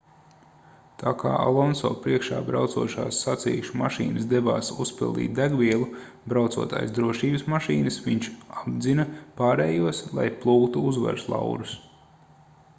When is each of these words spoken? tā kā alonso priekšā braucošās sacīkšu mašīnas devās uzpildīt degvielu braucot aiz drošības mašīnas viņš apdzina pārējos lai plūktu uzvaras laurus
tā 1.01 1.11
kā 1.23 1.31
alonso 1.41 1.89
priekšā 2.05 2.37
braucošās 2.47 3.19
sacīkšu 3.25 3.77
mašīnas 3.81 4.25
devās 4.31 4.71
uzpildīt 4.85 5.35
degvielu 5.41 5.89
braucot 6.33 6.73
aiz 6.79 6.95
drošības 7.01 7.45
mašīnas 7.55 8.01
viņš 8.07 8.31
apdzina 8.63 9.07
pārējos 9.43 10.01
lai 10.21 10.27
plūktu 10.45 10.85
uzvaras 10.93 11.29
laurus 11.37 11.77